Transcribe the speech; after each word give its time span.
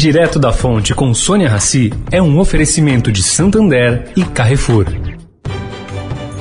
Direto 0.00 0.38
da 0.38 0.50
Fonte 0.50 0.94
com 0.94 1.12
Sônia 1.12 1.46
Rassi 1.46 1.92
é 2.10 2.22
um 2.22 2.38
oferecimento 2.38 3.12
de 3.12 3.22
Santander 3.22 4.10
e 4.16 4.24
Carrefour. 4.24 4.86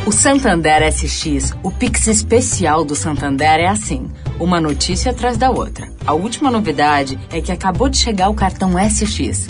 O 0.06 0.14
Santander 0.14 0.82
SX, 0.90 1.54
o 1.62 1.70
Pix 1.70 2.08
especial 2.08 2.86
do 2.86 2.96
Santander 2.96 3.60
é 3.60 3.68
assim, 3.68 4.08
uma 4.40 4.62
notícia 4.62 5.12
atrás 5.12 5.36
da 5.36 5.52
outra. 5.52 5.90
A 6.08 6.14
última 6.14 6.50
novidade 6.50 7.20
é 7.34 7.42
que 7.42 7.52
acabou 7.52 7.90
de 7.90 7.98
chegar 7.98 8.30
o 8.30 8.34
cartão 8.34 8.76
SX. 8.80 9.50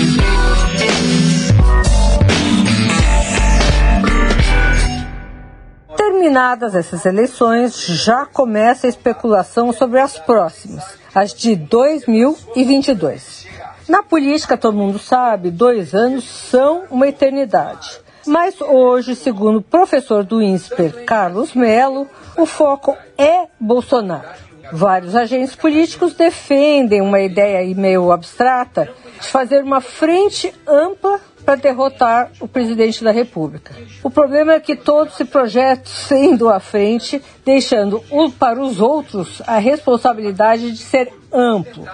Terminadas 6.21 6.75
essas 6.75 7.03
eleições, 7.03 7.83
já 7.83 8.27
começa 8.27 8.85
a 8.85 8.89
especulação 8.89 9.73
sobre 9.73 9.99
as 9.99 10.19
próximas, 10.19 10.83
as 11.15 11.33
de 11.33 11.55
2022. 11.55 13.47
Na 13.89 14.03
política, 14.03 14.55
todo 14.55 14.77
mundo 14.77 14.99
sabe, 14.99 15.49
dois 15.49 15.95
anos 15.95 16.23
são 16.25 16.83
uma 16.91 17.07
eternidade. 17.07 17.99
Mas 18.27 18.61
hoje, 18.61 19.15
segundo 19.15 19.57
o 19.57 19.61
professor 19.63 20.23
do 20.23 20.43
INSPER, 20.43 21.05
Carlos 21.05 21.55
Melo, 21.55 22.07
o 22.37 22.45
foco 22.45 22.95
é 23.17 23.47
Bolsonaro. 23.59 24.29
Vários 24.71 25.15
agentes 25.15 25.55
políticos 25.55 26.13
defendem 26.13 27.01
uma 27.01 27.19
ideia 27.19 27.75
meio 27.75 28.11
abstrata 28.11 28.87
de 29.19 29.27
fazer 29.27 29.63
uma 29.63 29.81
frente 29.81 30.53
ampla 30.67 31.19
para 31.51 31.55
derrotar 31.57 32.31
o 32.39 32.47
presidente 32.47 33.03
da 33.03 33.11
República. 33.11 33.75
O 34.01 34.09
problema 34.09 34.53
é 34.53 34.59
que 34.59 34.73
todos 34.73 35.15
se 35.15 35.25
projetam 35.25 35.85
sendo 35.85 36.47
à 36.47 36.61
frente, 36.61 37.21
deixando 37.43 38.01
para 38.39 38.61
os 38.61 38.79
outros 38.79 39.41
a 39.45 39.57
responsabilidade 39.57 40.71
de 40.71 40.77
ser 40.77 41.11
amplo. 41.31 41.85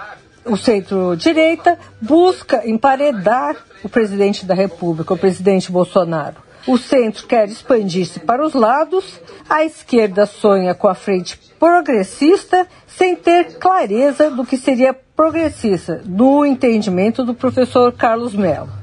O 0.44 0.56
centro-direita 0.56 1.76
busca 2.00 2.68
emparedar 2.68 3.56
o 3.82 3.88
presidente 3.88 4.46
da 4.46 4.54
República, 4.54 5.14
o 5.14 5.18
presidente 5.18 5.72
Bolsonaro. 5.72 6.36
O 6.64 6.78
centro 6.78 7.26
quer 7.26 7.48
expandir-se 7.48 8.20
para 8.20 8.46
os 8.46 8.54
lados, 8.54 9.20
a 9.48 9.64
esquerda 9.64 10.24
sonha 10.24 10.72
com 10.72 10.86
a 10.86 10.94
frente 10.94 11.36
progressista, 11.58 12.66
sem 12.86 13.16
ter 13.16 13.58
clareza 13.58 14.30
do 14.30 14.44
que 14.44 14.56
seria 14.56 14.94
progressista, 14.94 16.00
no 16.04 16.46
entendimento 16.46 17.24
do 17.24 17.34
professor 17.34 17.92
Carlos 17.92 18.34
Mello. 18.34 18.77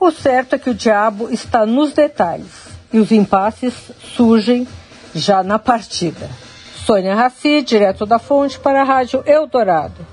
O 0.00 0.10
certo 0.12 0.54
é 0.54 0.58
que 0.58 0.70
o 0.70 0.74
diabo 0.74 1.28
está 1.30 1.66
nos 1.66 1.92
detalhes 1.92 2.68
e 2.92 2.98
os 2.98 3.10
impasses 3.10 3.74
surgem 4.16 4.66
já 5.14 5.42
na 5.42 5.58
partida. 5.58 6.28
Sônia 6.86 7.14
Raci, 7.14 7.62
direto 7.62 8.06
da 8.06 8.18
fonte 8.18 8.58
para 8.58 8.80
a 8.80 8.84
Rádio 8.84 9.22
Eldorado. 9.26 10.06